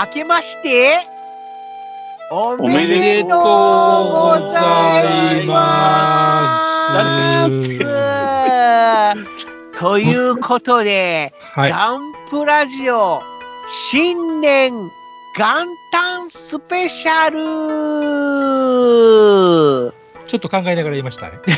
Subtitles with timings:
[0.00, 0.96] 明けまして、
[2.30, 3.40] おめめでとうでとう
[4.08, 6.70] ございま
[7.50, 7.78] す。
[9.78, 11.70] ということで、はい。
[11.70, 13.20] ガンプラジオ
[13.68, 14.90] 新年元
[15.92, 17.36] 旦スペシャル
[20.26, 21.40] ちょっと考えながら言いましたね。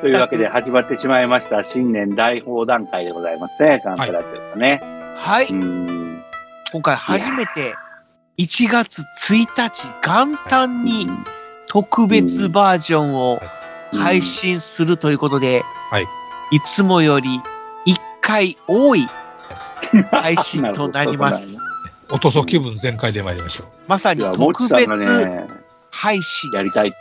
[0.00, 4.80] というわけで始まってしまいました新年大放談会でございますね、ガンプラジオがね。
[4.82, 4.93] はい、
[5.50, 6.22] うん
[6.72, 7.74] 今回初めて
[8.38, 11.08] 1月1日元旦に
[11.68, 13.40] 特別バージョンを
[13.92, 16.06] 配信するということで、はい。
[16.50, 17.40] いつもより
[17.86, 19.06] 1回多い
[20.10, 21.58] 配信となります。
[22.10, 23.66] おとそ気分全開で参りましょう。
[23.86, 25.48] まさに特別ね、
[25.90, 26.96] 配信やりたいって。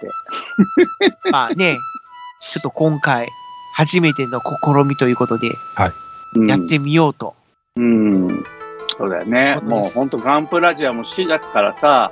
[1.31, 1.77] まあね、
[2.41, 3.29] ちょっと今回
[3.73, 5.49] 初めての試みということで
[6.35, 7.35] うんやってみようと。
[7.77, 8.43] うん。
[8.97, 9.59] そうだよね。
[9.63, 12.11] もう本当ガンプラジオはもう4月からさ、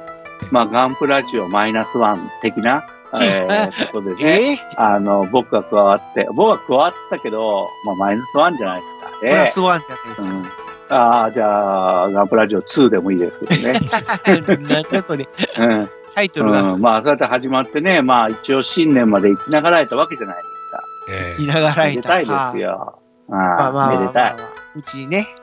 [0.50, 2.88] まあガンプラジオマイナスワン的な、
[3.22, 9.08] えー、ことでね、えあの、僕が加わって、僕は加わったけど、まあマイナスワンじゃないですか。
[9.20, 10.34] プラねスワンじゃないですか。
[10.34, 10.46] うん。
[10.90, 13.74] ああ、じゃあ、ガンプラジオ2でもいいですけどね。
[14.68, 15.90] なんだそれ、うん。
[16.14, 20.84] タイトルがうん、まあ、そうやって始まってね、まあ、一応新年まで生きながらえたわけじゃないですか。
[21.10, 23.00] え聞きながらめでたいですよ。
[23.32, 24.36] ああ、まあまあまあめでたい。
[24.76, 25.41] うちにね、うん、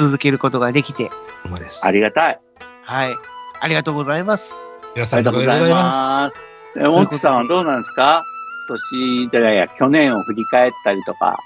[0.00, 1.10] 続けることができて。
[1.82, 2.40] ありがたい。
[2.84, 3.16] はい。
[3.60, 4.70] ありがとうございます。
[4.94, 6.32] 皆さんありがとうございま
[6.74, 6.80] す。
[6.80, 8.24] え、もちさんはどうなんですか？
[8.68, 11.38] 年、じゃないや、去年を振り返ったりとか。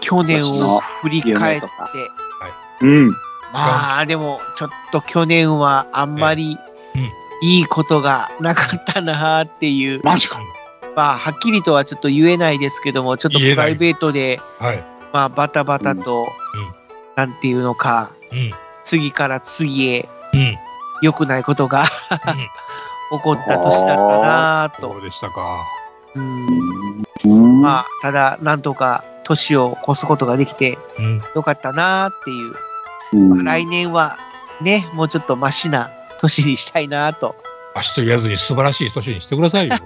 [0.00, 1.90] 去年を振り返って夢とか、
[2.80, 3.10] うん。
[3.52, 6.58] まあでも、ちょっと去年はあんまり
[7.42, 10.40] いいことがなかったなっていう、マジか。
[10.96, 14.82] まあはっきりとはちょっと言えないですけども、ちょっとプライベートで、はい。
[15.12, 16.22] まあバタバタと、
[16.54, 16.81] うん
[17.16, 18.50] なんていうのか、うん。
[18.82, 20.56] 次から次へうん。
[21.02, 21.88] 良くないことがうん
[23.18, 24.92] 起こった年だったなぁと。
[24.92, 25.58] そうでしたか。
[26.14, 27.60] うんうん。
[27.60, 31.22] まあ、ただ、なんとか年を越すことができてうん。
[31.34, 32.54] よかったなっていう。
[33.14, 34.16] うん、来年は
[34.62, 37.34] ね、もうちょっとマシな年にしたいなと。
[37.74, 39.76] 足と言わずに素晴らしい年にしてくださいよ。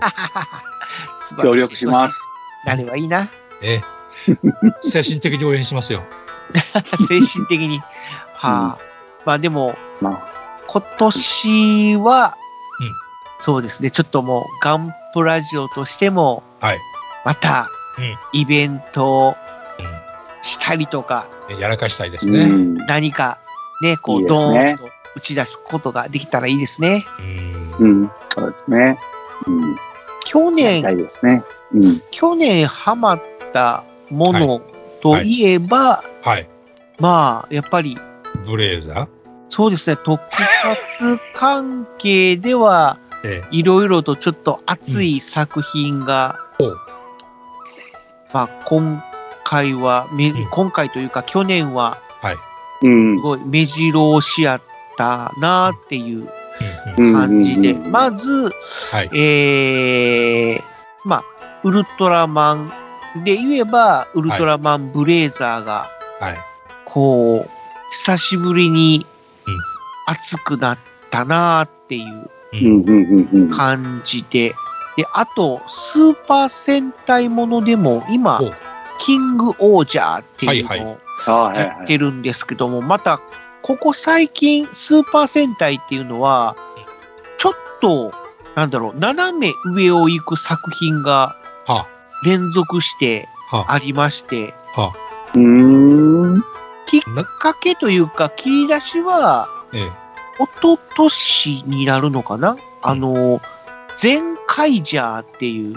[1.19, 2.21] 素晴らい協力します。
[2.65, 3.29] 年になればいいな。
[3.63, 3.83] ええ。
[4.83, 6.03] 精神的に応援しますよ。
[7.09, 7.81] 精神的に。
[8.35, 8.79] はあ。
[9.25, 10.27] まあでも、ま
[10.67, 12.37] 今年は、
[12.81, 13.07] うん
[13.39, 16.79] そうですね、ちょっともうガンプラジオとしても、はい。
[17.25, 17.69] また
[17.99, 18.17] うん。
[18.33, 19.37] イベントを
[20.43, 21.59] うしたりとか、ん。
[21.59, 22.45] やらかしたいですあ、ね。
[22.45, 22.75] うん。
[22.87, 23.39] 何か
[23.83, 27.05] ね、こ、いういでドーンと打ち出すことができたらいいですね。
[27.19, 27.77] うん。
[27.79, 28.11] うん。
[28.35, 28.99] そうですね。
[29.47, 29.77] うん。
[30.25, 30.83] 去年。
[32.11, 33.23] 去年ハマっ
[33.53, 34.61] たもの
[35.03, 36.49] といえば、はい。
[36.99, 37.97] まあ、やっぱり、
[38.47, 39.09] ブレーザー？
[39.49, 43.49] そうですね、特撮関係では、ええ。
[43.51, 46.77] いろいろとちょっと熱い作品が、ほう。
[48.33, 49.03] まあ、今
[49.45, 52.37] 回は、めうん今回というか去年は、はい。
[52.83, 53.23] うんす。
[53.23, 54.63] ごい目白押しやっ
[54.97, 56.29] たなっていう。
[56.97, 58.51] 感じで、まず、
[58.91, 59.11] はい。
[59.15, 60.63] えー、
[61.05, 61.23] まあ、
[61.65, 62.73] ウルトラマン
[63.25, 65.89] で言えば、ウルトラマンブレーザーが、
[66.21, 66.37] はい。
[66.85, 67.51] こう、
[67.93, 69.07] 久しぶりに
[69.47, 69.55] うん
[70.09, 70.79] 熱くなっ
[71.11, 72.57] たなっていうう。
[72.57, 72.85] うんん。
[72.85, 73.29] うん。
[73.33, 73.43] うん。
[73.43, 73.51] うん。
[73.51, 74.55] 感じで、
[74.97, 78.41] で、あと、スーパー戦隊ものでも、今
[78.99, 81.83] キングオージャーっていうはいのをやはい。
[81.83, 83.21] ってるんですけども、また、
[83.63, 86.57] ここ最近、スーパー戦隊っていうのは、
[87.37, 88.13] ちょっと、
[88.55, 91.87] なんだろう、斜め上を行く作品がは
[92.25, 93.59] 連続してあ。
[93.59, 94.83] はありまして、あ。
[94.83, 94.93] は
[95.35, 96.45] うーん。
[96.87, 97.01] きっ
[97.41, 99.91] かけというか、切り出しは、ええ。
[100.39, 103.41] 一昨年になるのかな、あの、
[103.97, 105.77] 全カイジャーっていう。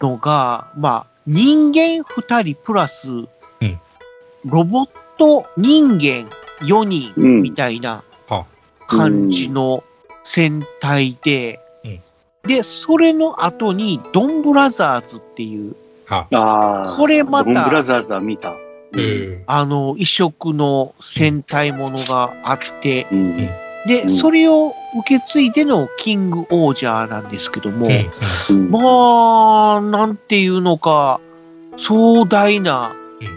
[0.00, 3.20] のが、まあ、人間二人プラス、う
[3.64, 3.80] ん
[4.44, 6.28] ロボット人間
[6.60, 8.44] 4人うんみたいなは
[8.86, 9.82] 感じの
[10.22, 11.63] 戦隊で、うん
[12.46, 15.76] で、それの後にドンブラザーズっていう、
[16.06, 16.96] はああ。
[16.96, 18.54] これまたドンブラザーズは見た。
[18.96, 19.44] ええ。
[19.46, 23.36] あの、異色の戦隊ものがあって、うん。
[23.86, 27.88] で、うんそれを受け継いでのキングオージャーなんですけども。
[28.70, 31.20] まあ、なんていうのか、
[31.78, 33.28] 壮大な、うん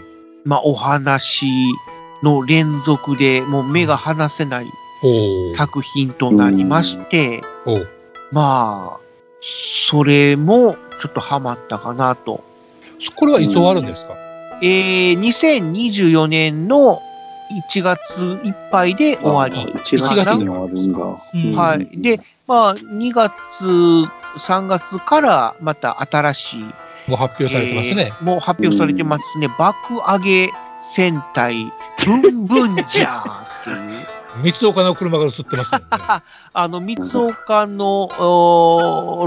[0.44, 1.48] まあ、お話
[2.22, 4.70] の連続で、もう目が離せない。
[5.56, 7.42] 作品となりまして。
[8.32, 9.00] まあ、
[9.88, 12.44] それもちょっとハマったかなと。
[13.16, 14.14] これはいつ終わるんですか？
[14.60, 17.00] えー、2024年の
[17.70, 19.72] 1月いっぱいで終わり。
[19.72, 19.82] 1
[20.14, 20.98] 月に終わるんだ。
[21.34, 21.88] うんはい。
[22.02, 23.64] で、まあ、2月、
[24.36, 26.62] 3月からまた新しい、
[27.06, 28.08] もう発表されてますね。
[28.10, 29.48] えーもう発表されてますね。
[29.58, 31.72] 爆上げ戦隊、
[32.04, 34.06] ブンブンジャーっていう。
[34.36, 35.80] 三つ岡の車が映ってますね。
[36.52, 38.08] あの、三岡の、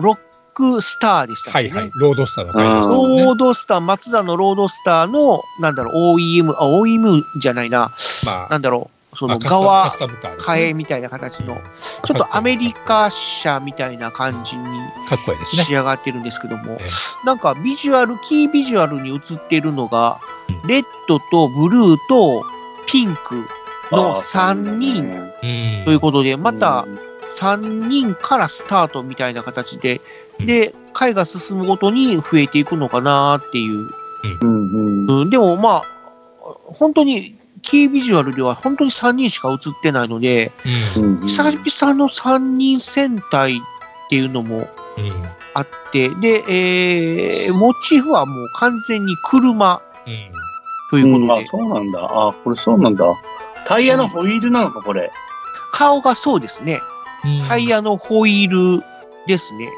[0.02, 0.18] ロッ
[0.54, 1.70] クスターでしたっけね。
[1.70, 1.92] はいはい。
[1.96, 7.92] ロードスターのねロードスター、松田のロードスターの、なんだろう、OEM、あ、OEM じゃないな、
[8.26, 11.62] まあなんだろう、その側替えみたいな形の、
[12.06, 14.64] ちょっとアメリカ車みたいな感じに
[15.10, 15.74] かっこいいですね仕。
[15.74, 16.88] 上がってるんですけども、え
[17.26, 20.20] なんかビジュアル、キービジュアルに映ってるのが
[20.64, 22.46] う、レッドとブルーと
[22.88, 23.46] ピンク
[23.92, 25.32] の3人。
[25.86, 26.86] ということで、また
[27.40, 30.02] 3人からスタートみたいな形で、
[30.40, 33.90] で、回が進むごとに増えていくのかなっていう。
[34.42, 35.30] うん。
[35.30, 35.84] でもまあ、
[36.66, 40.52] 本当に、キービジュアルでは本当に3人しか映ってないので、
[40.96, 43.60] 久々の3人戦隊っ
[44.10, 44.68] ていうのも
[44.98, 45.12] うん。
[45.54, 50.32] あって、で、えー、モチーフはもう完全に車うん。
[50.90, 52.00] といううんことで、あそうなんだ。
[52.04, 53.06] あ、これそうなんだ。
[53.68, 55.12] タイヤのホイールなのか、これ。
[55.74, 56.80] 顔がそうですね。
[57.24, 58.84] うんタイヤのホイール
[59.28, 59.70] ですね。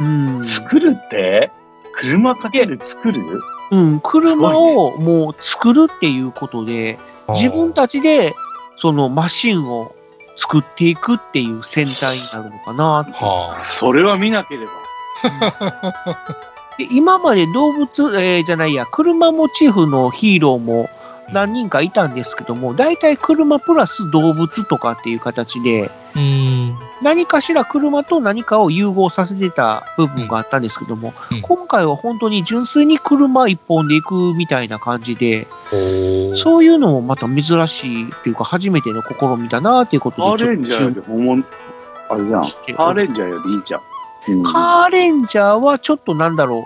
[0.00, 0.44] うん。
[0.44, 1.50] 作るって？
[1.92, 2.78] 車かける？
[2.84, 3.22] 作る？
[3.70, 6.98] うん、車をもう作るっていうことで、
[7.28, 8.34] 自分たちで
[8.76, 9.94] そのマシンを
[10.36, 12.84] 作っていくっていう戦隊になるのかな。
[12.84, 13.58] はあ。
[13.58, 14.72] それは見なければ。
[16.76, 17.86] で今まで動物、
[18.20, 20.90] えーじゃないや、車モチーフのヒーローも
[21.32, 26.76] 何人かいたんですけども、大体車プラス動物とかっていう形で、うん。
[27.02, 41.44] 何かしら車と何かを融合させてた部分があったんですけども、うん今回は本当に純粋に車一本で行くみたいな感じで、そそういうのもまた珍しいっていうか、初めての試みだなっていうことで、レンジャーより本物、
[42.08, 42.44] あれじゃん。
[42.44, 43.80] してカーレンジャーよりいいじゃん。
[43.80, 46.64] うんカーレンジャーはちょっとなんだろう、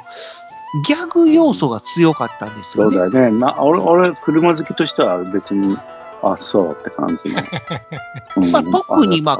[0.84, 3.10] ギャグ要素が強かったんですそうよね。
[3.10, 3.38] だよね。
[3.38, 5.78] な俺、俺、車好きとしては別に、
[6.22, 7.42] あ、そうって感じの。
[8.36, 9.38] うんまあ特にまあ。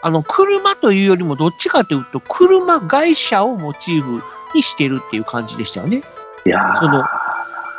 [0.00, 4.22] あの、車というよりもどっちかというと、車会社をモチーフ
[4.54, 6.02] にしてるっていう感じでしたよね。
[6.46, 7.02] いやその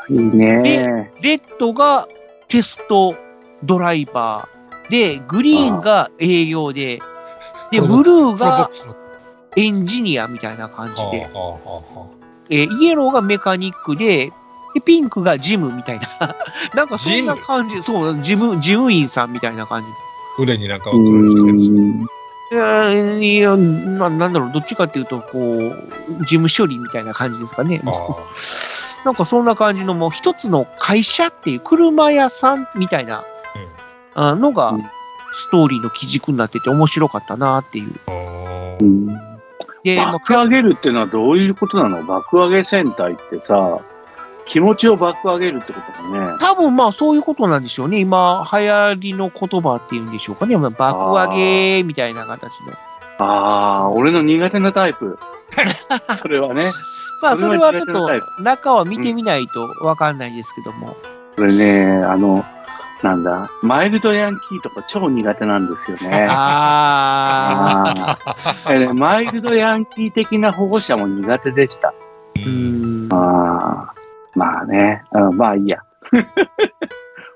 [0.10, 2.08] ー、いいねレッドが
[2.50, 3.16] テスト
[3.64, 7.00] ドライバーで、グリーンが営業で、
[7.72, 8.70] で、ブルーが
[9.56, 12.19] エンジニアみたいな感じで、はあはあはあは
[12.50, 14.32] えーイエローがメカニックで、
[14.74, 16.08] でピンクがジムみたいな、
[16.76, 19.88] なんかそんな感じ、そう、事務、事務員さんみたいな感じ。
[20.42, 22.08] 腕になんかうを黒くしてるんですん。
[22.52, 27.82] いやいやな、なんだろう、どっちかっていうと、こう、事務処理みたいな感じですかね。
[27.86, 27.92] あ
[29.06, 33.24] なんかそんな感じのもう一つの会社っていう車屋さんみたいな
[34.14, 34.84] あのがうん
[35.34, 39.29] ストーリーの基軸になってて面白かったなっていう。
[39.84, 42.04] で、まあ爆上げるってのはどういうことなの？
[42.04, 43.80] 爆上げ戦隊ってさ、
[44.46, 46.38] 気持ちを爆上げるってことだね。
[46.40, 48.00] 多分まあそういうことなんでしょうね。
[48.00, 50.58] 今流行りの言葉っていうんでしょうかね。
[50.58, 52.74] まあ爆上げみたいな形の。
[53.20, 55.20] あ あ、俺の苦手なタイプ。
[56.18, 56.72] それはね。
[57.22, 58.10] まあそれはちょっと
[58.42, 60.96] 中は見てみないとわかんないですけども。
[61.36, 62.44] これね、あの、
[63.04, 66.28] なんだ、マイルドヤンキーとか超苦手なんですよね。
[66.30, 71.94] あ あーえーマイルドヤンキー的な保護者も苦手でした。
[72.36, 72.44] ー。
[72.44, 73.14] うーん。
[73.14, 75.80] あーまあね、うんまあいいや。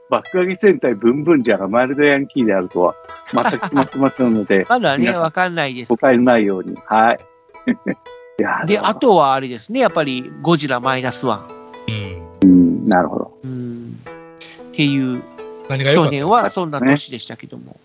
[0.10, 2.96] 爆上げ戦隊ブンブンジャーがマイルドヤンキーであるとは、
[3.34, 5.98] また決まってますので、 まだね、わかんないです誤。
[5.98, 6.78] 解のないように。
[6.86, 7.20] はい。
[8.40, 11.42] いやで、あ、とはあれですね、やっぱりゴジラマイナスワン。
[12.44, 12.54] うんう
[12.86, 13.38] ん、なるほど。
[13.44, 13.98] うん。
[14.72, 15.24] っていう、
[15.70, 17.78] 何が去年はそんな年でしたけども。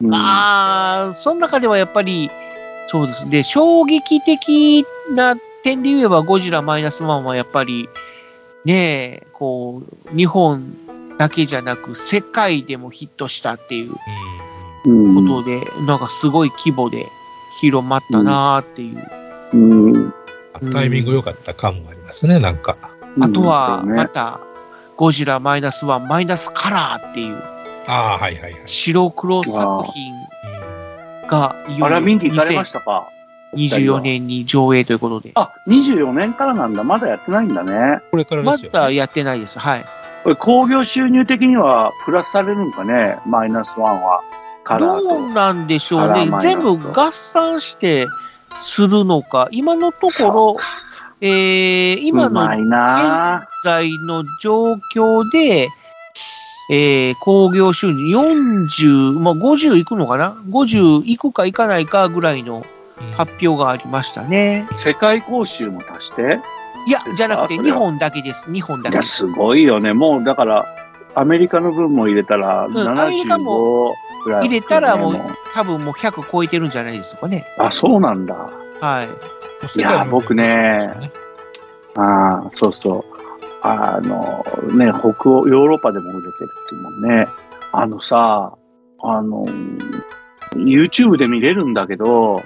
[0.00, 0.10] うん。
[0.10, 2.30] まあ、その中ではやっぱり、
[2.86, 7.88] そうですね、衝撃的な点で言えば、ゴジラマイナスワンはやっぱり、
[8.64, 10.74] ねえ、こう、日本
[11.18, 13.94] だけじゃなく、世界でもヒットしたっていう
[14.86, 15.26] うん。
[15.28, 17.06] ことで、なんかすごい規模で
[17.60, 19.10] 広まったなっていう。
[19.52, 19.92] うん。
[19.94, 20.72] うん。
[20.72, 22.76] タイミング良かった感もありますね、なんか。
[23.20, 24.40] あとは、また、
[24.96, 27.42] ゴジラマイナスワンマイナスカラーっていう
[27.86, 28.62] ああ、はいはいはい。
[28.66, 33.08] 白黒作品うんがいよあら、いよ見に行かれましたか
[33.54, 35.32] ？2024年に上映ということで。
[35.34, 36.84] あ、24年からなんだ。
[36.84, 38.00] まだやってないんだね。
[38.10, 38.70] これからまですよ。
[38.72, 39.58] だやってないです。
[39.58, 39.84] はい。
[40.22, 43.18] これ、興行収入的にはプラスされるんかね？
[43.26, 44.22] マイナスワンは。
[44.64, 45.08] カラーと。
[45.08, 46.26] どうなんでしょうねカラー。
[46.26, 48.06] マイナス全と部合算して
[48.56, 49.48] するのか。
[49.50, 50.56] 今のところ、
[51.20, 55.68] えー、今の現在の状況で、
[56.70, 64.68] えー、興行収入40、まあ、50いくのかな ?50 いくかいかないかぐらいのうん発表がありましたね。
[64.74, 66.40] 世界公衆も足して？
[66.86, 68.52] いや、じゃなくて日本だけです。
[68.52, 69.16] 日本だいや、けです。
[69.16, 69.92] すごいよね。
[69.94, 70.66] もう、だから、
[71.14, 73.92] アメリカの分も入れたら、んアメリカも
[74.22, 75.20] 75ぐらい、入れたらもう
[75.54, 77.46] 多分もう100超えてるんじゃないですかね。
[77.58, 78.34] あ、そうなんだ。
[78.80, 79.08] はい。
[79.76, 81.10] いや 僕ね
[81.96, 83.14] ああ、そうそう。
[83.62, 84.44] あの、
[84.74, 87.28] ね、北欧、ヨーロッパでも売れてるっていうもんね。
[87.72, 88.52] あのさ、
[89.02, 89.46] あの、
[90.54, 92.42] YouTube で見れるんだけど、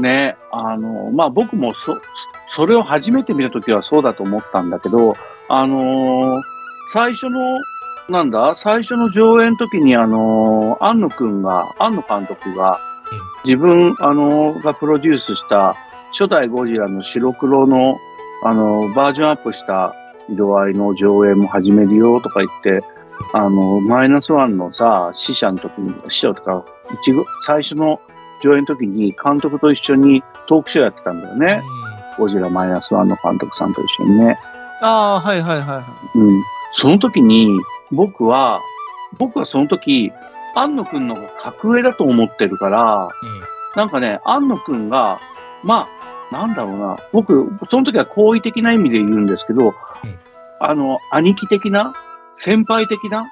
[0.00, 2.00] ね、あの、まあ、僕もそ、
[2.48, 5.14] それを初めて見たときはそうだと思ったんだけど、
[5.48, 6.42] あの
[6.88, 7.58] 最初の、
[8.08, 12.78] なんだ、最初の上映の時に、あの庵野くんが、庵野監督が、
[13.44, 15.76] 自分、あのがプロデュースした
[16.12, 17.98] 初代ゴジラの白黒の、
[18.42, 19.94] あの、バージョンアップした
[20.28, 22.84] 色合いの上映も始めるよとか言って、
[23.32, 26.64] あの、マイナスワンのさ、死者の時に、死者とか、
[27.00, 28.00] 一部、最初の
[28.42, 31.62] 上映の時に監督と一緒にトークショーやってたんだよね。
[32.16, 34.38] ゴジラマイナスワンの監督さんと一緒にね。
[34.80, 35.84] ああ、はいはいはいは
[36.14, 36.18] い。
[36.18, 36.42] うん。
[36.72, 37.48] その時に、
[37.90, 38.60] 僕は、
[39.18, 40.12] 僕はその時、
[40.54, 43.08] 安野くんの格上だと思ってるから、
[43.76, 45.20] なんかね、安野くんが、
[45.62, 45.88] まあ、
[46.30, 49.74] なんだろうな、僕、その時は好意的な意味で言うんですけど、
[50.60, 51.94] あの、兄貴的な、
[52.36, 53.26] 先輩的な、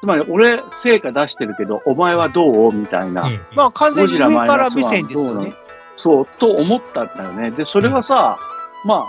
[0.00, 2.72] つまり俺、成果出してるけど、お前はどう？
[2.72, 3.24] みたいな、
[3.56, 5.54] まあ完全に上から目線ですよね。
[5.96, 7.50] そう、と思ったんだよね。
[7.50, 8.38] で、それはさ、
[8.84, 9.08] ま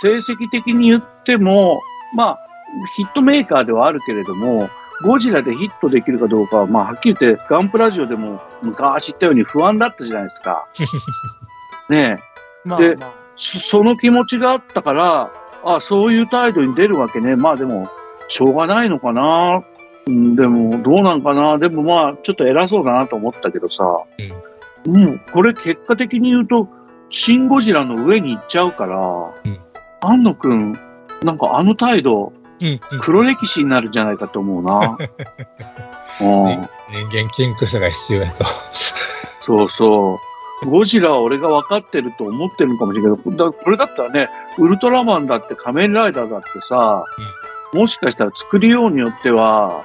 [0.00, 1.80] 成績的に言っても、
[2.14, 2.38] まあ、
[2.94, 4.70] ヒットメーカーではあるけれども、
[5.02, 10.66] ゴジラでヒットできるかどうかは、まあ、はっきり言って、ガンプラジオでも昔言ったように不安だったじゃないですか。
[11.90, 12.35] ねえ。
[12.76, 13.26] でまあまあ。
[13.36, 15.32] そその気持ちがあったから、
[15.64, 17.36] あそういう態度に出るわけね。
[17.36, 17.88] まあでも、
[18.28, 19.64] しょうがないのかな。
[20.06, 21.58] うんでも、どうなんかな。
[21.58, 24.04] でもまあ、ちょっと偉そうだなと思ったけどさ。
[24.86, 26.68] うん、これ結果的に言うと、
[27.10, 29.58] シン・ゴジラの上に行っちゃうから、ん
[30.00, 30.72] 安野くん、
[31.22, 34.96] なんかあの態度、うん黒歴史になるんじゃないかと思うな。
[36.20, 36.68] うん、
[37.10, 38.44] 人間キンクさが必要やと。
[39.40, 40.25] そうそう。
[40.64, 47.04] ゴジラは俺が分かってると思ってるのかもしれないけど、だこれだったらね、ウルトラマンだって仮面ライダーだってさ、
[47.74, 49.82] もしかしたら作りようによっては、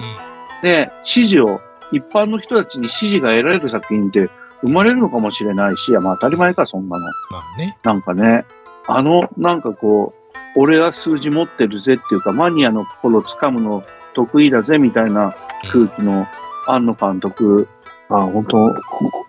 [0.62, 1.60] ね、指示を、
[1.92, 4.30] 一般の人たちに支持が得られる作品って
[4.62, 7.04] 生まれるのかもしれないし、まあ当たり前か、そんなの。
[7.30, 7.76] まあね。
[7.82, 8.46] なんかね、
[8.86, 10.14] あの、なんかこ
[10.56, 15.34] う、俺は数字持ってるぜっていうか、マニアの心を掴むの得意だぜみたいな
[15.70, 16.26] 空気の
[16.66, 17.68] 庵野監督、
[18.14, 18.74] あ本当、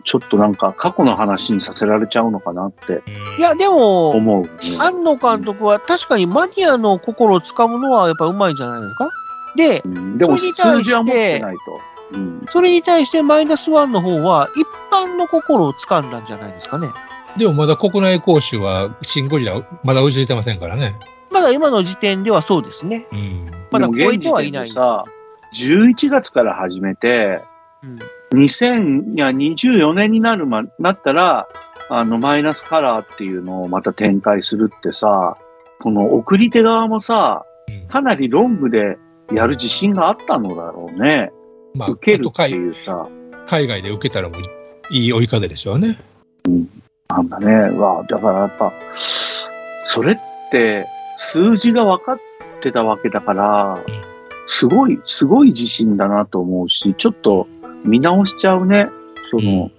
[0.03, 3.01] ちょっとなんか過去の話にさせられちゃうのかなって
[3.37, 4.49] いや、でも、思う、ね。
[4.79, 9.09] 庵野監督は確かにマニアの心をつかむのはやっぱうまいんじゃないですか？
[9.55, 11.59] で、うんでもそれに対して数字は持ってないと。
[12.13, 16.89] うん、それに対してマイナスワンの方は一般の心を掴んだんじゃないですかね。
[17.37, 20.95] でもまだ国内講習は、シン・ゴジラ、まだ追いついてませんからね。
[21.31, 23.07] まだ今の時点ではそうですね。
[23.11, 23.51] うん。
[23.71, 25.05] まだ超えてはいないんですよ
[25.51, 27.41] 現時点でさ、11月から始めて、
[27.83, 27.99] うん
[28.33, 31.47] 2024年になるま、なったら、
[31.89, 35.37] あの、マイナスカラーっていうのをまた展開するってさ、
[35.79, 37.53] この送り手側もさ、うん
[37.87, 38.97] かなりロングで
[39.31, 41.31] やる自信があったのだろうね。
[41.73, 43.07] まあ、受けるっていうさ、
[43.47, 44.41] 海外で受けたらもう
[44.93, 45.97] いい追い風でしょうね。
[47.07, 47.55] なんだね。
[47.77, 48.73] わだからやっぱ、
[49.83, 50.17] それっ
[50.51, 50.85] て
[51.17, 52.19] 数字が分かっ
[52.61, 53.79] てたわけだから、
[54.47, 57.47] すごい、すごい自信だなと思うし、ちょっと
[57.83, 58.89] 見直しちゃうね。
[59.31, 59.71] その、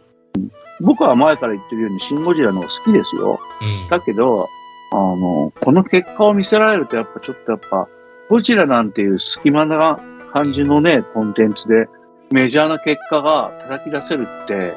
[0.81, 3.41] 僕は前から言ってるように、シン・ゴジラの好きですよ。
[3.61, 3.89] うん。
[3.89, 4.49] だけど、
[4.93, 7.89] あの、この結果を見せられると、やっぱちょっとやっぱ、
[8.29, 9.99] ゴジラなんていう隙間な
[10.33, 11.89] 感じのね、コンテンツで、
[12.31, 14.75] メジャーな結果が叩き出せるって、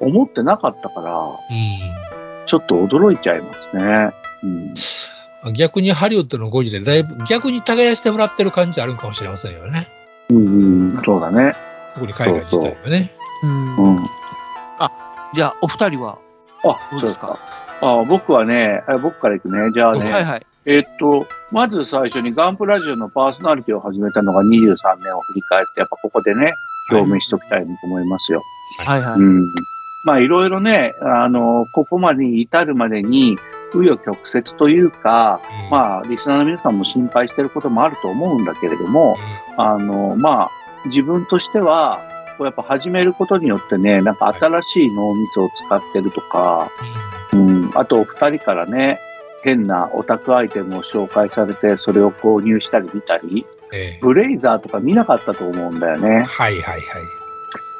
[0.00, 4.10] 思ってなかったから、うちょっと驚いちゃいますね。
[4.42, 5.50] うん。
[5.50, 5.54] ん。
[5.54, 9.88] 逆にハリウッドのゴジラ、だいぶ逆に耕してもらってる感じあるかもしれませんよね。
[10.30, 10.36] うん、
[10.96, 11.54] うん、そうだね。
[11.98, 13.10] 特に海外自体はね。
[13.42, 14.08] うんうん。
[15.34, 16.18] じゃあ、お二人は？
[16.64, 17.38] あ、どうですか？
[17.80, 19.70] あ僕はね、あ僕から行くね。
[19.72, 20.46] じゃあね、はいはい。
[20.66, 26.52] えっと、まず最初にガンプラジオのパーソナリティを始めたのが23年を振り返って、やっぱここでね、
[26.90, 28.42] 表明しておきたいと思いますよ。
[28.78, 29.20] はいはい。
[29.20, 29.44] うん。
[30.04, 33.36] まあいろいろね、あの、ここまでに至るまでに、
[33.72, 35.40] 紆余曲折というか、あ、
[35.70, 39.16] まあ、リスナーの皆さんも心配してることもあると思うんだけれども、
[39.58, 40.50] あの、まあ、
[40.86, 42.00] 自分としては、
[42.38, 46.70] こうやっぱ始めることによってね、なんか新しい脳みそを使ってるとか、
[47.32, 49.00] うん、あとお二人からね、
[49.42, 56.22] 変なオタクアイテムを紹介されて、それを購入したり見たり、ええブレイザーとか見なかったと思うんだよね。
[56.22, 56.76] はいはいは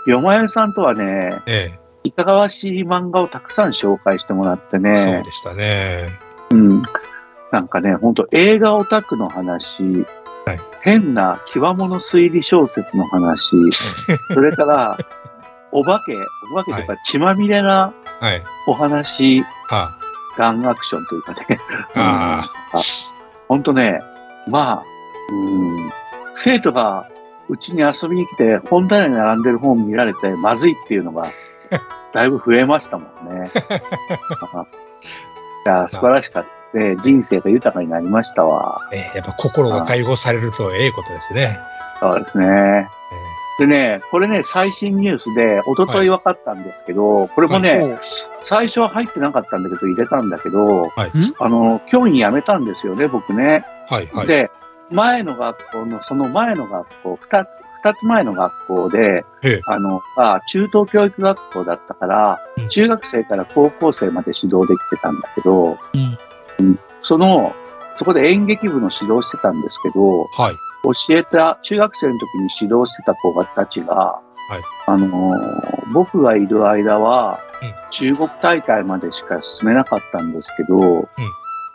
[0.06, 0.10] い。
[0.10, 6.06] よまよさんとはね、ええいかがわしい漫画をたくさん紹介してもらってそうね、でしたね。
[6.50, 6.82] うん。
[7.50, 10.06] なんかね、ほんと映画オタクの話、
[10.48, 10.60] はい。
[10.82, 13.56] 変な極物推理小説の話、
[14.32, 14.98] それから、
[15.70, 16.16] お化け、
[16.52, 18.42] お化けとか血まみれなはい。
[18.66, 19.96] お話、あ。
[20.36, 21.60] ガンアクションというかね。
[21.94, 22.48] あ
[23.48, 23.62] ほん。
[23.62, 24.00] とね、
[24.46, 24.84] まあ、
[25.30, 25.90] うん、
[26.34, 27.08] 生徒が
[27.48, 31.26] うちに遊びに来て本棚に並んでる本見られてまずいっていうのが、
[32.14, 33.50] だいぶ増えましたもんね。
[35.66, 36.96] いや、素晴らしかったですね。
[37.02, 38.88] 人生が豊かになりましたわ。
[38.92, 41.58] ええやっぱ心が解放されるとええことですね。
[42.00, 42.88] そうですね。
[43.58, 47.98] でね、これね、最新ニュースで、一昨日分かったんですけど、これもね、
[48.40, 51.10] お最初は入ってなかったんだけど、入れたんだけど、はい
[51.40, 53.64] あの、教員辞めたんですよね、僕ね。
[53.88, 54.26] はいはい。
[54.28, 54.52] で、
[54.92, 57.48] 前の学校の、その前の学校、二つ、
[57.82, 66.18] 二つ前の学校で、ええあの、が中等教育学校だったから、うん中学生から高校生まで指導できてたんだけど、うん
[67.02, 67.54] その、
[67.98, 70.54] そこで演劇部の指導してたんですけど、はい。
[70.84, 81.08] 教えた、中学生の時に指導してた子たちが、はいあのー僕がいる間は、うん中国大会までしか進めなかったんですけど、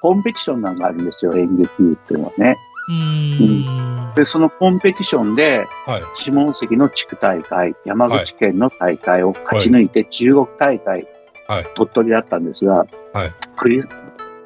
[0.01, 2.57] コンペティションなんかあるんですよ、演劇部っていうのはね。
[2.87, 4.13] うーん。
[4.15, 6.03] で、そのコンペティションで、はい。
[6.13, 11.07] 下関の地区大会、山口県の大会を勝ち抜いて、中国大会、
[11.47, 12.85] はい鳥取だったんですが、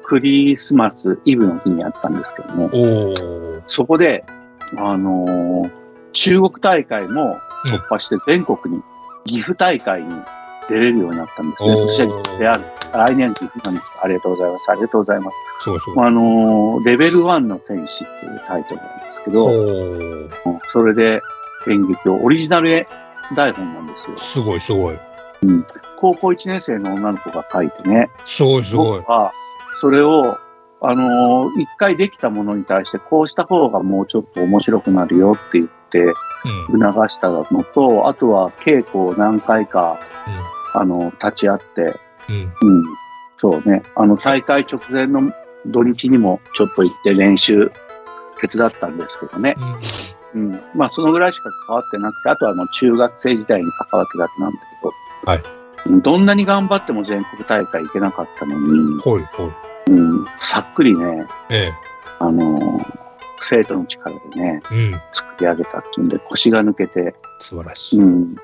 [0.08, 3.62] クリスマスイブの日にあったんですけどね。
[3.66, 4.24] そこで、
[4.76, 5.70] あのー
[6.14, 8.82] 中国大会も突破して全国に、
[9.24, 10.08] 岐阜大会に
[10.68, 11.74] 出れるようになったんですね。
[11.74, 12.64] 私は岐阜である。
[12.92, 13.86] 来年岐阜なんです。
[14.02, 14.70] ありがとうございます。
[14.70, 15.36] ありがとうございます。
[15.60, 16.06] すごいすごい。
[16.06, 21.20] あのーレベル1の戦士っていうタイトルなんですけど、それで
[21.68, 22.86] 演劇を、オリジナル
[23.36, 24.16] 台本なんですよ。
[24.16, 24.98] すごいすごい。
[26.00, 28.98] 高校1年生の女の子が書いてね、すごいすごい。
[28.98, 29.32] 僕は
[29.80, 30.38] それを、
[30.80, 36.14] あのー一回できたものに対して、こうした方がもうちょっと面白くなるよって言って
[36.70, 36.80] うん。
[36.80, 39.98] 促したのと、あとは稽古を何回か、
[40.74, 42.52] あの、立ち会って、うん。
[42.62, 42.84] うん、
[43.38, 45.32] そうね、あの、大会直前の
[45.66, 47.72] 土日にもちょっと行って練習
[48.40, 49.56] 手伝ったんですけどね。
[50.34, 50.50] うん。
[50.50, 50.60] うん。
[50.74, 54.92] まあ、そのぐらいしか関わってなくて、あとはもう中学生時代に関わってだけなんだけど、
[55.30, 55.42] はい
[55.86, 56.00] うん。
[56.02, 59.67] どんなに頑張っても全国大会行けなかったのに、ほいほい。
[59.88, 61.70] うん、さっくりね、え
[62.18, 62.98] あのー
[63.40, 64.74] 生徒の力でね、え。
[64.74, 65.00] うん。
[65.12, 68.00] 作り上げたっていうんで、腰が抜けて、素晴らしい。
[68.00, 68.34] うん。
[68.34, 68.40] で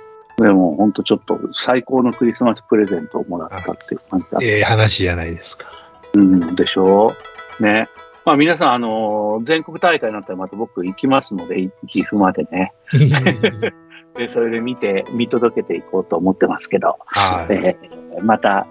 [0.52, 4.46] も、本当ちょっと最高のクリスマスプレゼントをもらったっていう感じだった。
[4.46, 5.66] ええ話じゃないですか。
[6.14, 7.12] うん、でしょ？
[7.58, 7.88] うね。
[8.24, 12.72] まあ皆さん、あのー全国大会になったらまた僕行きますので、い岐阜までね。
[14.16, 17.52] で、それで見て、見届けていこうと思ってますけど、はい。
[17.52, 18.66] えーまた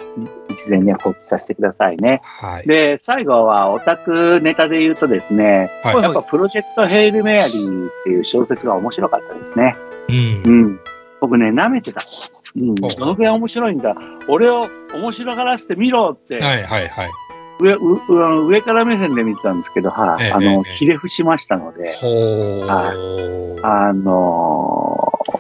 [0.50, 2.22] 一前ね、報告させてくださいね。
[2.24, 2.68] はい。
[2.68, 9.76] で、最後はオタクネタで言うとですね、はいやっぱプロジェクトヘイルメアリーっていう小説が面白かったですね。
[10.10, 10.52] うんう。
[10.70, 10.80] ん。
[11.22, 12.02] 僕ね、舐めてた。
[12.58, 12.76] うん。
[12.76, 13.96] どのくらい面白いんだ。
[14.28, 17.10] 俺を面白がらせてみろって、はいはいはい。
[17.60, 21.96] 上、上から目線で見てたんですけど、はい、ええあの、ええひれ伏しましたので。
[23.66, 24.53] あの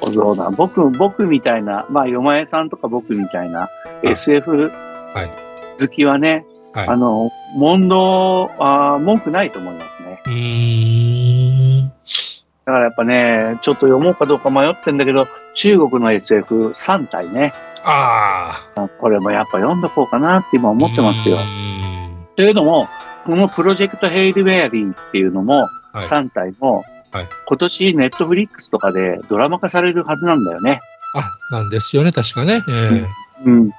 [0.08, 3.70] ーどうだ、僕、僕みたいな、まあ、よまえさんとか僕みたいな
[4.04, 4.72] SF
[5.14, 5.32] はい。
[5.80, 6.88] 好きはね、はい。
[6.88, 10.22] あの、問答、あー文句ないと思いますね。
[10.26, 11.88] うーん。
[12.66, 18.88] だからやっぱね、ちょっと読もうかどうか迷ってんだけど、中国の SF3 体ね、ああ。
[19.00, 21.38] これもやっぱ読んどこうかなって今思ってますよ。
[22.36, 22.88] というのも、
[23.26, 26.04] このプロジェクトヘイルメアリーっていうのも、はい。
[26.06, 26.93] 3体も、はい
[27.46, 30.82] 今年ネットフリックスとかでドラマ化されるはずなんだよね。
[31.16, 32.64] あ、なんですよね、確かね。
[32.68, 33.08] ええ
[33.46, 33.70] うん。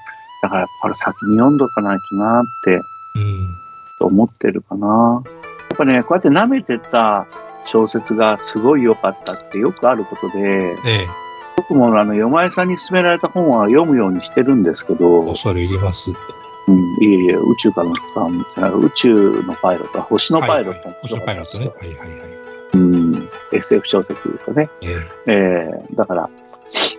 [0.43, 2.83] だから、これ先に読んどかないとなって
[3.17, 3.57] うん。
[4.01, 5.23] 思ってるかな。
[5.25, 7.27] やっぱね、こうやって舐めてた
[7.65, 11.09] 小説がすごい良かったってよくあることで、ええ。
[11.57, 16.11] 僕もあの、よまえさんに勧められた本は読むようにしてるんですけど、恐れ入ります。
[16.67, 21.67] うん、いえいえ、宇宙からの宇宙のパイロット、星のパイロットも面星白のパイロットね。
[21.67, 22.34] はいはいはい。
[22.75, 24.69] うん、SF 小説ですよね。
[24.83, 24.91] え
[25.27, 25.33] え。
[25.33, 26.31] えー、だから、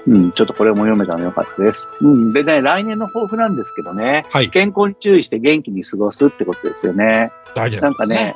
[0.07, 1.88] うん、ちょっとこれも読めたのよかったです。
[2.01, 4.49] うん、でね、来年の抱負なんですけどね、はい。
[4.49, 7.31] 健康に注意して元気に過ごすってことですよね。
[7.55, 8.35] 大丈夫なんかね。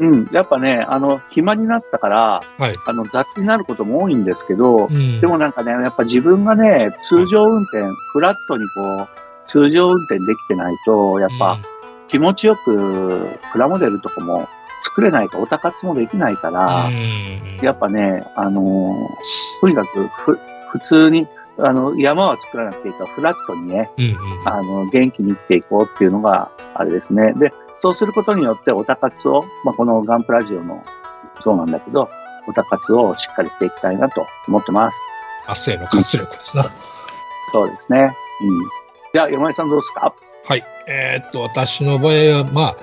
[0.00, 2.76] うん、やっぱね、あの、暇になったから、はい。
[2.86, 5.20] あの、雑になることも多いんですけど、うん。
[5.20, 9.08] でもなんかね、やっぱ自分がね、通常運転、フラットにこう、
[9.48, 11.58] 通常運転できてないと、やっぱ、
[12.06, 14.48] 気持ちよくプラモデルとかも
[14.82, 20.38] 作れないか、オタ活もできないから、うんやっぱね、あのーとにかくふ
[20.70, 21.26] 普通に、
[21.58, 24.08] あの、山は作らなくていいから、フラットにね、うんう
[24.44, 27.32] んあの、元気に生きていこうっていうのが、あれですね。
[27.34, 30.84] で、そうすることによって、オタ活を、まあ、このガンプラジオの、
[31.42, 32.10] そうなんだけど、
[32.46, 35.00] オタ活をしっかりしていきたいなと思ってます。
[35.48, 36.70] 明日への活力ですな。
[37.52, 38.14] そうですね。
[38.42, 38.68] うん。
[39.14, 40.12] じゃあ、山井さんどうですか？
[40.44, 40.64] はい。
[40.86, 42.76] えーっと、私の場合は、まあ、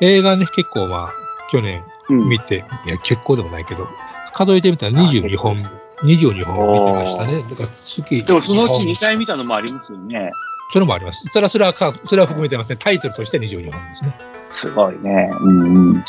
[0.00, 1.12] 映画ね、結構まあ、
[1.52, 3.86] 去年うん見て、いや、結構でもないけど、
[4.32, 5.56] 数えてみたら22本、
[6.02, 7.44] 22本見てましたね。
[7.48, 10.32] だから月、でも、そのうち二2回見たのもありますよね。
[10.72, 11.22] それもあります。
[11.32, 12.76] それは、それはか、それは含めてますね。
[12.76, 14.16] タイトルとして22本ですね。
[14.50, 15.30] すごいね。
[15.40, 16.04] うんうん。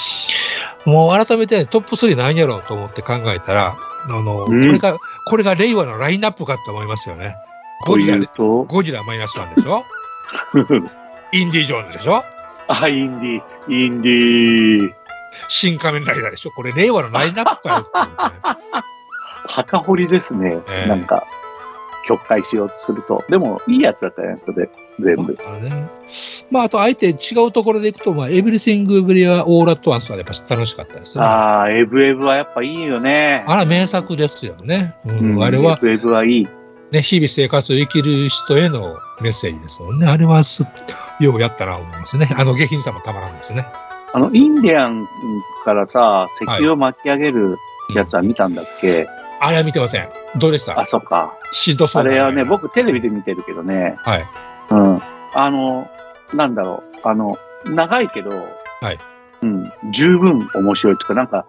[0.85, 3.75] もう改めてトップ3何やろうと思って考えたら、
[4.05, 7.35] あの、うんこれが、これが令和のラインナップかと思いますよね。
[7.85, 9.83] ゴジラゴジラマイナスワンでしょ？
[11.33, 12.23] インディ・ジョーンズでしょ？
[12.69, 13.41] あ、インディ、
[13.85, 14.93] インディ、
[15.47, 16.51] 新仮面ライダーでしょ？
[16.51, 18.83] これ令和のラインナップかよって思ってね
[19.47, 20.59] 墓掘りですね。
[20.69, 21.25] ええなんか、
[22.05, 23.23] 曲解しようとすると。
[23.29, 25.37] でも、いいやつだったじゃないですか、で全部。
[25.45, 25.87] あのね。
[26.51, 31.23] まあ、あと、あえて違うところでいくと、まあ、エブリシング・ブリア・オーラット・ワンスはやっぱ楽しかったですね。
[31.23, 33.43] あああ、エブエブはやっぱいいよね。
[33.47, 34.95] ら名作ですよね。
[35.05, 35.11] う。
[35.11, 36.47] うんあれはエ、ブエブはいい。
[36.91, 40.07] ね、日々生活を生きる人へのメッセージですもんね。
[40.07, 40.63] あれはす、
[41.19, 42.29] ようやったなと思いますね。
[42.37, 43.65] あの下品さもたまらんですね。
[44.13, 45.07] あの、インディアン
[45.65, 47.57] からさ、石油を巻き上げる
[47.95, 49.07] やつは見たんだっけ、
[49.41, 50.09] あれは見てません。
[50.37, 50.79] どうでした？
[50.79, 51.33] あ、そっか。
[51.51, 54.25] しんどそうなあれはね、僕テレビで見てるけどね、はい。
[54.69, 55.01] うん。
[55.33, 55.89] あの、
[56.33, 58.29] なんだろう、あの、長いけど、
[58.81, 58.99] はい。
[59.41, 61.45] うん、十分面白いとか、なんか、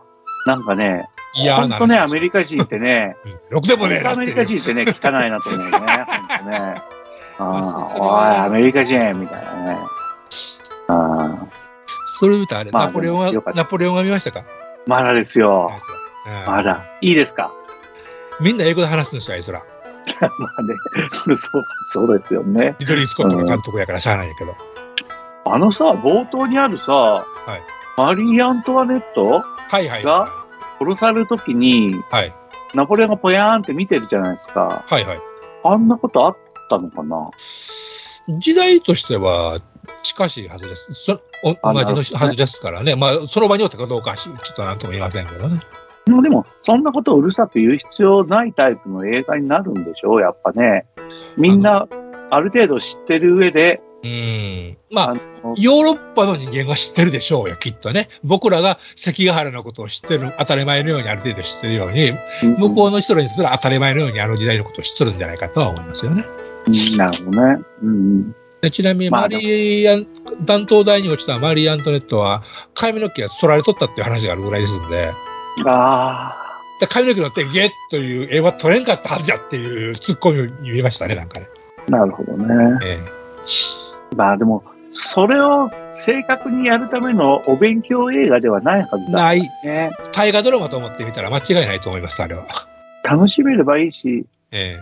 [0.46, 4.44] なんかね、嫌なほんとね、アメリカ人ってね、うんろくでもねアメリカ。
[4.44, 5.85] 人ってね、汚いなと思うね、ほんと
[6.50, 6.83] ね。
[7.38, 9.79] あまあおい、アメリカ人みたいなね。
[10.88, 11.46] ああ
[12.18, 14.44] それ言うとあれ、まあナポレオンはでもよかっ、たナポレオンは見ましたか？
[14.87, 15.70] まだですよ。
[16.27, 16.85] うんまだ。
[17.00, 17.53] いいですか？
[18.40, 19.62] みんな英語で話すんですよ、あいつら。
[20.20, 20.74] まあね、
[21.37, 22.77] そう、そうですよね。
[22.79, 24.55] リドリー・スコットが監督やからしゃあないんやけど。
[25.46, 27.27] あのさ、冒頭にあるさ、
[27.96, 29.44] マリー・アントワネット？
[29.68, 30.03] はいはい。
[30.03, 30.31] が
[30.79, 32.35] 殺されるときに、はい。
[32.74, 34.85] ナポレオンがポヤーンって見てるじゃないですか。
[34.87, 35.20] はいはい。
[35.64, 36.37] あんなことあっ
[36.68, 37.31] たのかな？
[38.38, 39.61] 時代としては
[40.03, 40.94] 近しいはずです。
[40.94, 42.97] そおあ同じのはずですからね。
[42.97, 45.61] まあ、その場によってかどうかちょっとなんとも言いませんけどね。
[46.07, 50.87] でもでも、そんなことをうるさく言う必要ないタイプの映画になるんでしょうやっぱね。
[51.37, 51.88] みんな、
[52.31, 54.77] ある程度知ってる上で、うん。
[54.90, 55.14] まあ
[55.57, 58.09] ヨーロッパの人間は知ってるでしょうよ、きっとね。
[58.23, 62.12] 僕らが関ヶ原のことを知ってる、当たり前のようにある程度知ってるように、
[62.59, 66.25] 向こうの人らにすら当たり前のようにあの時代のことを知ってるんじゃないかとは思いますよね。
[66.66, 67.62] うんなるほどね。
[67.83, 72.42] うんでちなみに、まあマリー台に落ちたマリー・アントネットは、
[72.74, 75.12] 髪の毛が剃られとったっていう話があるぐらいですんで、
[75.59, 75.68] うん。
[75.68, 76.35] あ
[76.81, 81.46] で髪の毛の手ゲッという絵は撮れんかったはずじゃっていうツッコミを見ましたね、なんかね。
[81.88, 82.79] あ、なるほどね。
[82.85, 82.98] え
[84.16, 89.20] まあでも、それを正確にやるためのお勉強映画ではないはずだ。
[89.20, 89.92] えない、ね。
[90.12, 92.46] 大河ドラマと思ってみたら間違いないと思います、あれは。
[93.03, 94.79] 楽しめればいいし、え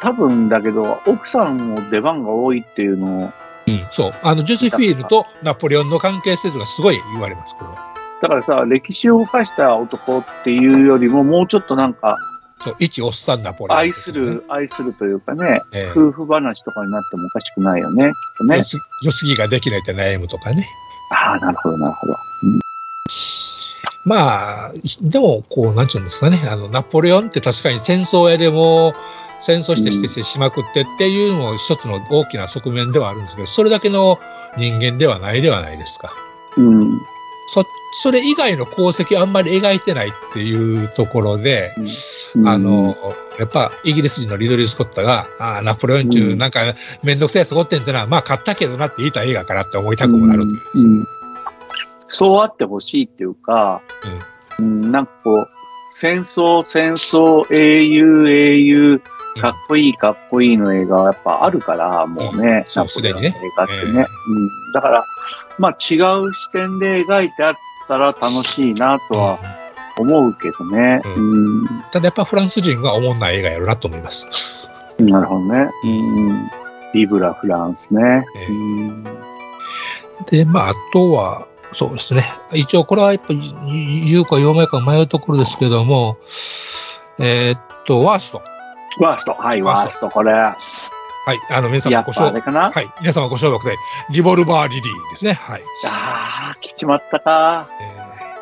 [0.00, 3.32] 多分だけど、奥さんも出番が多いっていうのを、
[3.66, 4.14] えうん、そう。
[4.22, 7.94] あの、ジュスフィーヌとナポレオンの関係性とかすごい言われます、これは。
[8.22, 12.16] だからさ、歴史を犯した男っていうよりも、もうちょっとなんか、
[12.60, 18.58] そう、一おっさんナポレオン、愛する、愛するというかね、ええ夫婦話とかになってもおかしくないよね、きっとね。
[18.58, 20.68] よつよすぎができないって悩むとかね。
[21.10, 22.16] ああ、なるほど、なるほど。
[24.04, 28.94] まあ、でも、こう、なんちゅうんですかね、あの、ナポレオンって確かに戦争屋でも、
[29.40, 34.18] 戦争してしてしまくってっていうのも一つの大きな側面ではあるんですけど、それだけの
[34.56, 36.12] 人間ではないではないですか。
[36.56, 37.00] うん。
[37.48, 37.64] そ、
[38.02, 41.74] それ以外の功績あんまり描いてないっていうところで、
[42.34, 42.96] うんあの、
[43.38, 50.60] やっぱイギリス人のリドリー・スコットが、ああ、ナポレオン中、うんなんかめんどくさいやつおってんってのは、まあ勝ったけどなって言いたい映画かなって思いたくもなるという。
[50.74, 51.06] うんうん
[52.08, 53.82] そうあってほしいっていうか、
[54.58, 55.48] うん、なんかこう、
[55.90, 59.02] 戦争、戦争、英雄、英雄、
[59.40, 63.80] かっこいい、かっこいいの映画はやっぱあるから、もうね、ナポレオンの映すでにね画ってね。
[63.80, 64.38] ええう
[64.70, 65.04] ん、だから、
[65.58, 67.54] まあ違う視点で描いてあっ
[67.88, 69.38] たら楽しいなとは
[69.98, 71.00] 思うけどね。
[71.04, 74.26] ううんただやっぱフランス人は思んない映画やるなと思います。
[74.98, 75.70] なるほどね。
[75.84, 76.50] うん。
[76.94, 78.24] ビブラ・フランスね。
[78.36, 79.04] ええうん
[80.30, 82.32] で、まあ、あとは、そうですね。
[82.52, 83.54] 一応、これはやっぱり
[84.06, 86.16] 言うか言わないか迷うところですけども、
[87.18, 88.42] えーっと、ワースト。
[88.98, 89.32] ワースト。
[89.32, 90.32] はい、ワースト、これ。
[90.32, 90.56] は
[91.34, 91.40] い。
[91.50, 92.88] あの、皆様ご承ぱあれかな、はい。
[93.00, 93.76] 皆様ご承諾で、
[94.10, 95.32] リボルバーリリーですね。
[95.32, 95.62] はい。
[95.84, 97.68] ああ、来ちまったか。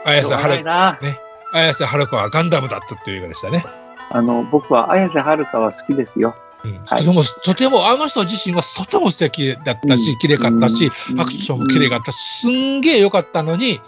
[0.04, 0.98] えー、綾瀬はるないな。
[1.00, 1.18] ね。
[1.52, 3.64] 綾瀬はるかはガンダムだったという映画でしたね。
[4.10, 6.34] あの、僕は綾瀬はるかは好きですよ。
[6.64, 13.80] うんはいとても、とても、あの人自身はとても素敵だったし、うん綺麗かったし、うんアクションも綺麗かったし、すんげえ良かったのに、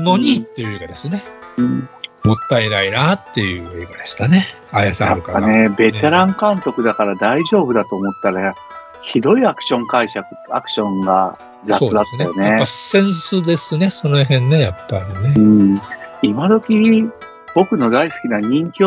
[0.00, 1.24] のにっていう映画ですね。
[1.58, 1.88] うん
[2.28, 4.46] もったいないなっていう映画でしたね。
[4.70, 5.40] 綾瀬はるかが。
[5.40, 8.54] ぱね、ベテラン監督だから大丈夫だと思ったら、
[9.02, 12.66] ひどいアクション解釈、アクションが雑だったよねそうですやっぱ。
[12.66, 15.40] センスですね、その辺ね、やっぱりねう。
[15.40, 15.80] ん。
[16.22, 17.08] 今時、
[17.54, 18.84] 僕の大好きな人気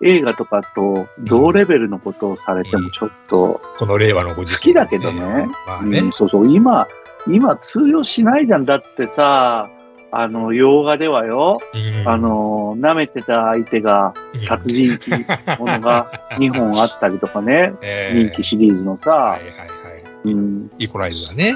[0.00, 5.48] 映画とかと同レベルのことをされてもちょっとこの令和のご時世好きだけどね。
[5.66, 6.12] まあねうん、。
[6.12, 6.86] そうそう、今、
[7.26, 8.64] 今通用しないじゃん。
[8.64, 9.68] だってさ、
[10.10, 19.68] あの、洋画ではよ、うんあ、の、舐めてた相手がうん殺人鬼ものが 2本あったりとかね、えー人気シリーズのさ、はいはいはい。
[20.24, 21.54] うん、イコライザーね。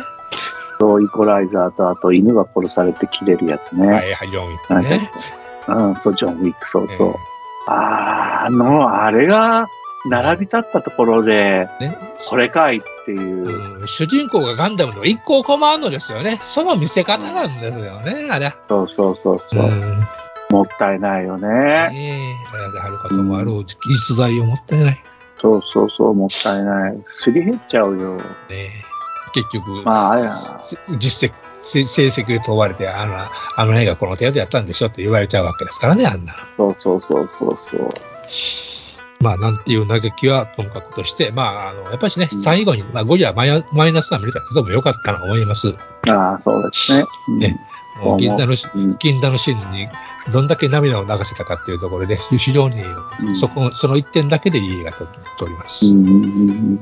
[0.81, 3.87] そうイコライザーとあと犬が殺されて切れるやつね。
[3.87, 5.11] はいはい、4位なんかね。
[5.69, 7.09] うん、そう、ジョン・ウィック、そうそう。
[7.11, 7.13] え
[7.69, 9.67] あーあの、あれが
[10.05, 16.39] 並び立ったところで、ーねこれかいっていう、うん主人公がガンダムの一個コマンドですよね。
[16.43, 18.53] その見せ方なんですよね、あれ。
[18.69, 20.01] そうそうそうそう、ん。
[20.51, 21.49] もったいないよね。
[21.49, 25.03] ねえ、綾瀬はるかともある技術材を持ってない。
[25.41, 27.05] そうそうそう、もったいない。
[27.11, 28.17] すり減っちゃうよ。
[28.17, 28.71] ねえ
[29.35, 33.17] 結局、まあ、あや、せ実績、せ成績で問われて、あの、
[33.57, 36.37] あの映画この程度やったんでしょって言われちゃうわけですからね、あんな。
[36.57, 37.91] そうそうそうそうそう。
[39.23, 42.41] まあ、なんていう嘆きはともかくとして、まあ、あの、やっぱりね、うん。
[42.41, 45.75] 最後に、まあ、ゴジラマイナマイナスが見れたらとても良かったなと思います。
[46.09, 47.05] ああ、そうですね。
[47.29, 47.39] うん。
[47.39, 47.61] ね
[48.03, 48.97] もう銀座の、うん。
[48.99, 49.89] 銀座のシーンに
[50.33, 53.35] どんだけ涙を流せたかっていうところで、非常に、うん。
[53.37, 55.07] そこ、その一点だけでいい映画と
[55.39, 55.87] とおります。
[55.87, 56.81] うん。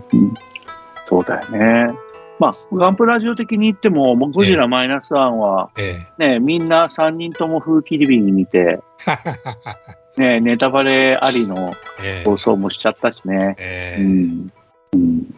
[1.04, 1.94] そうだよね。
[2.38, 9.99] まあ、ガンプラジオ的に言っても、もうゴジラマイナスワンは、えね、みんな3人とも風切り日に見て、え。
[10.16, 13.56] ね、ネタバレありのええ放送もしちゃったしね。
[13.58, 14.52] うええん。
[14.94, 15.34] うん。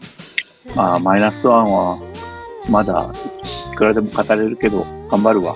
[0.74, 1.98] まあ、マイナスワンは、
[2.68, 3.12] まだ、
[3.72, 5.54] いくらでも語れるけど、頑張るわ。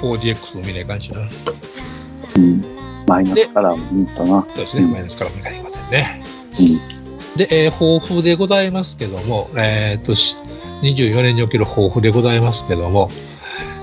[0.00, 1.20] 4DX も見ないかんしな。
[1.20, 2.64] うん。
[3.06, 4.42] マイナスからも見たな。
[4.42, 6.22] そうですね、うんマイナスからも見られませんね。
[6.58, 7.36] うん。
[7.36, 10.36] で、えー抱負でございますけども、えーっと、し
[10.82, 13.08] 24年における抱負でございますけども、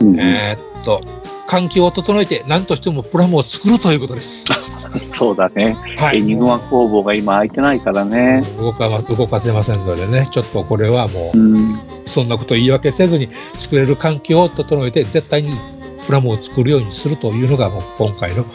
[0.01, 1.01] うんえーっと、
[1.47, 4.45] 環境を整えて何としてもプラモを作るということです。
[5.07, 5.75] そうだね。
[5.97, 8.43] はエニグマ工房が今空いてないからね。
[8.57, 11.79] 動かま動かせませんのでね、ちょっとこれはもうう、ん。
[12.05, 13.29] そんなことを言い訳せずに
[13.59, 15.57] 作れる環境を整えて、絶対に
[16.05, 18.45] プラモを作るようにするというのが、もう今回の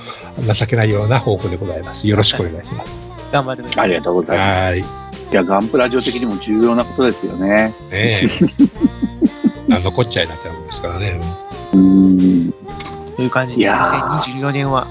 [0.55, 2.07] 情けないような抱負でございます。
[2.07, 3.11] よろしくお願いします。
[3.33, 3.85] 頑張ってください。
[3.85, 4.49] ありがとうございます。
[4.49, 4.81] はい。
[4.81, 4.85] い
[5.33, 7.75] や、ガンプラジオ的にも重要なことですよね。
[7.91, 8.29] ねえ。
[9.71, 11.21] あのこっちゃいなってもんですからね。
[11.75, 12.55] うん。
[13.19, 14.87] という感じで、いやー2024年は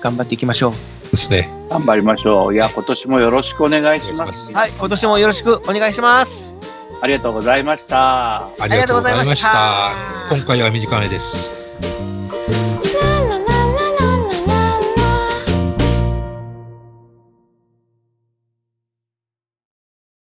[0.00, 0.72] 頑張っていきましょ
[1.10, 1.50] ですね。
[1.68, 2.54] 頑張りましょう。
[2.54, 4.50] いや、今年もよろしくお願いします。
[4.50, 6.58] はい、今年もよろしくお願いします。
[7.02, 8.46] ありがとうございました。
[8.46, 10.34] ありがとうございましありがとうございましたた。
[10.34, 12.15] 今回は短めです。